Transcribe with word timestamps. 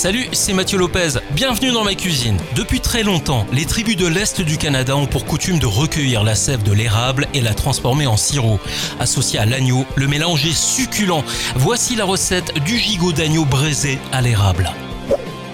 Salut, 0.00 0.28
c'est 0.32 0.54
Mathieu 0.54 0.78
Lopez. 0.78 1.18
Bienvenue 1.32 1.72
dans 1.72 1.84
ma 1.84 1.94
cuisine. 1.94 2.38
Depuis 2.56 2.80
très 2.80 3.02
longtemps, 3.02 3.46
les 3.52 3.66
tribus 3.66 3.98
de 3.98 4.06
l'Est 4.06 4.40
du 4.40 4.56
Canada 4.56 4.96
ont 4.96 5.04
pour 5.04 5.26
coutume 5.26 5.58
de 5.58 5.66
recueillir 5.66 6.24
la 6.24 6.34
sève 6.34 6.62
de 6.62 6.72
l'érable 6.72 7.28
et 7.34 7.42
la 7.42 7.52
transformer 7.52 8.06
en 8.06 8.16
sirop. 8.16 8.58
Associé 8.98 9.38
à 9.38 9.44
l'agneau, 9.44 9.84
le 9.96 10.08
mélange 10.08 10.46
est 10.46 10.56
succulent. 10.56 11.22
Voici 11.54 11.96
la 11.96 12.06
recette 12.06 12.54
du 12.64 12.78
gigot 12.78 13.12
d'agneau 13.12 13.44
braisé 13.44 13.98
à 14.10 14.22
l'érable. 14.22 14.72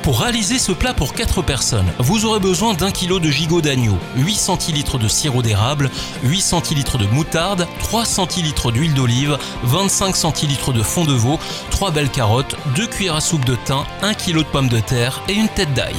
Pour 0.06 0.20
réaliser 0.20 0.60
ce 0.60 0.70
plat 0.70 0.94
pour 0.94 1.14
4 1.14 1.42
personnes, 1.42 1.92
vous 1.98 2.26
aurez 2.26 2.38
besoin 2.38 2.74
d'un 2.74 2.92
kilo 2.92 3.18
de 3.18 3.28
gigot 3.28 3.60
d'agneau, 3.60 3.98
8 4.14 4.36
centilitres 4.36 4.98
de 4.98 5.08
sirop 5.08 5.42
d'érable, 5.42 5.90
8 6.22 6.40
centilitres 6.42 6.96
de 6.96 7.06
moutarde, 7.06 7.66
3 7.80 8.04
centilitres 8.04 8.70
d'huile 8.70 8.94
d'olive, 8.94 9.36
25 9.64 10.14
centilitres 10.14 10.72
de 10.72 10.80
fond 10.80 11.04
de 11.06 11.12
veau, 11.12 11.40
3 11.72 11.90
belles 11.90 12.08
carottes, 12.08 12.54
2 12.76 12.86
cuillères 12.86 13.16
à 13.16 13.20
soupe 13.20 13.44
de 13.44 13.56
thym, 13.64 13.84
1 14.02 14.14
kg 14.14 14.36
de 14.36 14.42
pommes 14.44 14.68
de 14.68 14.78
terre 14.78 15.24
et 15.28 15.32
une 15.32 15.48
tête 15.48 15.74
d'ail. 15.74 15.96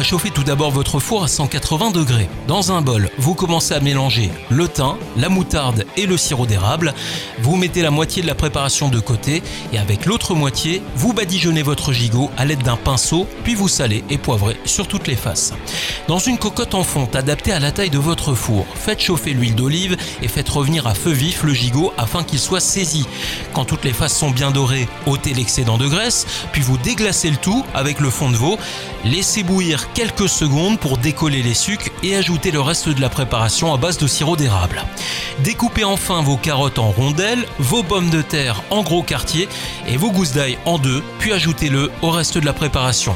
Préchauffez 0.00 0.30
tout 0.30 0.44
d'abord 0.44 0.70
votre 0.70 0.98
four 0.98 1.24
à 1.24 1.28
180 1.28 1.90
degrés. 1.90 2.30
Dans 2.48 2.72
un 2.72 2.80
bol, 2.80 3.10
vous 3.18 3.34
commencez 3.34 3.74
à 3.74 3.80
mélanger 3.80 4.30
le 4.48 4.66
thym, 4.66 4.96
la 5.18 5.28
moutarde 5.28 5.84
et 5.98 6.06
le 6.06 6.16
sirop 6.16 6.46
d'érable. 6.46 6.94
Vous 7.40 7.54
mettez 7.54 7.82
la 7.82 7.90
moitié 7.90 8.22
de 8.22 8.26
la 8.26 8.34
préparation 8.34 8.88
de 8.88 8.98
côté 8.98 9.42
et 9.74 9.78
avec 9.78 10.06
l'autre 10.06 10.34
moitié, 10.34 10.80
vous 10.96 11.12
badigeonnez 11.12 11.62
votre 11.62 11.92
gigot 11.92 12.30
à 12.38 12.46
l'aide 12.46 12.62
d'un 12.62 12.78
pinceau, 12.78 13.26
puis 13.44 13.54
vous 13.54 13.68
salez 13.68 14.02
et 14.08 14.16
poivrez 14.16 14.56
sur 14.64 14.88
toutes 14.88 15.06
les 15.06 15.16
faces. 15.16 15.52
Dans 16.08 16.18
une 16.18 16.38
cocotte 16.38 16.74
en 16.74 16.82
fonte 16.82 17.14
adaptée 17.14 17.52
à 17.52 17.60
la 17.60 17.70
taille 17.70 17.90
de 17.90 17.98
votre 17.98 18.32
four, 18.32 18.64
faites 18.74 19.02
chauffer 19.02 19.34
l'huile 19.34 19.54
d'olive 19.54 19.98
et 20.22 20.28
faites 20.28 20.48
revenir 20.48 20.86
à 20.86 20.94
feu 20.94 21.10
vif 21.10 21.42
le 21.42 21.52
gigot 21.52 21.92
afin 21.98 22.22
qu'il 22.22 22.38
soit 22.38 22.60
saisi. 22.60 23.04
Quand 23.52 23.64
toutes 23.64 23.84
les 23.84 23.92
faces 23.92 24.16
sont 24.16 24.30
bien 24.30 24.50
dorées, 24.50 24.88
ôtez 25.06 25.34
l'excédent 25.34 25.78
de 25.78 25.86
graisse, 25.88 26.26
puis 26.52 26.62
vous 26.62 26.78
déglacez 26.78 27.30
le 27.30 27.36
tout 27.36 27.64
avec 27.74 28.00
le 28.00 28.10
fond 28.10 28.30
de 28.30 28.36
veau. 28.36 28.58
Laissez 29.04 29.42
bouillir 29.42 29.92
quelques 29.92 30.28
secondes 30.28 30.78
pour 30.78 30.98
décoller 30.98 31.42
les 31.42 31.54
sucs 31.54 31.92
et 32.02 32.16
ajouter 32.16 32.50
le 32.50 32.60
reste 32.60 32.88
de 32.88 33.00
la 33.00 33.08
préparation 33.08 33.74
à 33.74 33.76
base 33.76 33.98
de 33.98 34.06
sirop 34.06 34.36
d'érable. 34.36 34.84
Découpez 35.40 35.84
enfin 35.84 36.22
vos 36.22 36.36
carottes 36.36 36.78
en 36.78 36.90
rondelles, 36.90 37.46
vos 37.58 37.82
pommes 37.82 38.10
de 38.10 38.22
terre 38.22 38.62
en 38.70 38.82
gros 38.82 39.02
quartiers 39.02 39.48
et 39.88 39.96
vos 39.96 40.10
gousses 40.10 40.32
d'ail 40.32 40.58
en 40.64 40.78
deux, 40.78 41.02
puis 41.18 41.32
ajoutez-le 41.32 41.90
au 42.02 42.10
reste 42.10 42.38
de 42.38 42.46
la 42.46 42.52
préparation. 42.52 43.14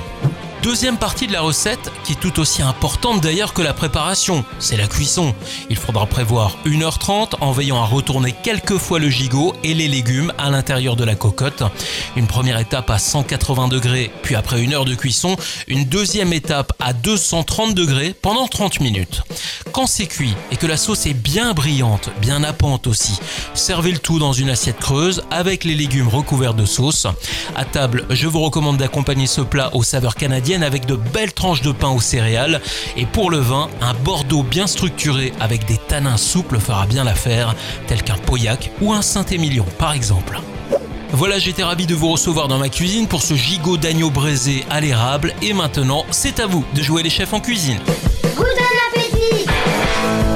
Deuxième 0.65 0.97
partie 0.97 1.27
de 1.27 1.33
la 1.35 1.43
recette, 1.43 1.93
qui 2.05 2.13
est 2.13 2.21
tout 2.21 2.41
aussi 2.41 2.63
importante 2.63 3.21
d'ailleurs 3.21 3.53
que 3.53 3.61
la 3.61 3.75
préparation, 3.75 4.47
c'est 4.59 4.79
la 4.79 4.87
cuisson. 4.87 5.35
Il 5.69 5.77
faudra 5.77 6.07
prévoir 6.07 6.57
1h30 6.65 7.35
en 7.43 7.53
veillant 7.53 7.83
à 7.83 7.85
retourner 7.85 8.35
quelques 8.43 8.79
fois 8.79 8.99
le 8.99 9.11
gigot 9.11 9.53
et 9.63 9.75
les 9.75 9.89
légumes 9.89 10.33
à 10.39 10.49
l'intérieur 10.49 10.97
de 10.97 11.05
la 11.05 11.17
cocotte. 11.17 11.65
Une 12.17 12.27
première 12.27 12.59
étape 12.59 12.89
à 12.89 12.99
180 12.99 13.69
degrés, 13.69 14.11
puis 14.23 14.37
après 14.37 14.63
une 14.63 14.73
heure 14.73 14.87
de 14.87 14.95
cuisson, 14.95 15.37
une 15.69 15.85
deuxième 15.85 16.33
étape 16.33 16.73
à 16.81 16.95
230 16.95 17.75
degrés 17.75 18.15
pendant 18.15 18.49
30 18.49 18.81
minutes. 18.81 19.21
Quand 19.75 19.89
c'est 19.89 20.07
cuit 20.07 20.37
et 20.53 20.57
que 20.57 20.69
la 20.69 20.77
sauce 20.77 21.05
est 21.07 21.15
bien 21.15 21.53
brillante, 21.53 22.09
bien 22.21 22.39
nappante 22.39 22.87
aussi, 22.87 23.19
servez 23.55 23.91
le 23.91 23.99
tout 23.99 24.21
dans 24.21 24.33
une 24.33 24.49
assiette 24.49 24.79
creuse 24.79 25.25
avec 25.33 25.65
les 25.65 25.75
légumes 25.75 26.07
recouverts 26.07 26.55
de 26.55 26.65
sauce. 26.65 27.09
À 27.57 27.65
table, 27.65 28.07
je 28.09 28.29
vous 28.29 28.39
recommande 28.39 28.77
d'accompagner 28.77 29.27
ce 29.27 29.41
plat 29.41 29.75
aux 29.75 29.83
saveurs 29.83 30.15
canadiennes 30.15 30.63
avec 30.63 30.87
de 30.87 30.95
belles 30.95 31.33
tranches 31.33 31.63
de 31.63 31.73
pain 31.73 31.89
aux 31.89 32.01
céréales. 32.01 32.61
Et 32.97 33.05
pour 33.05 33.33
le 33.33 33.39
vin, 33.39 33.69
un 33.81 33.95
Bordeaux 33.95 34.45
bien 34.45 34.69
structuré 34.69 35.33
avec 35.41 35.67
des 35.67 35.79
tanins 35.89 36.19
souples 36.19 36.61
fera 36.61 36.87
bien 36.87 37.03
l'affaire, 37.03 37.57
tel 37.89 38.05
qu'un 38.05 38.17
Pauillac 38.17 38.71
ou 38.81 38.93
un 38.93 39.03
Saint-Émilion 39.03 39.67
par 39.77 39.93
exemple. 39.93 40.41
Voilà, 41.11 41.41
j'étais 41.41 41.65
ravi 41.65 41.87
de 41.87 41.97
vous 41.97 42.13
recevoir 42.13 42.47
dans 42.47 42.59
ma 42.59 42.69
cuisine 42.69 43.09
pour 43.09 43.23
ce 43.23 43.35
gigot 43.35 43.77
d'agneau 43.77 44.11
braisé 44.11 44.65
à 44.71 44.81
l'érable 44.81 45.35
et 45.43 45.53
maintenant, 45.53 46.05
c'est 46.13 46.39
à 46.39 46.47
vous 46.47 46.65
de 46.77 46.83
jouer 46.83 47.03
les 47.03 47.11
chefs 47.11 47.33
en 47.33 47.41
cuisine. 47.41 47.81
Bye. 50.05 50.34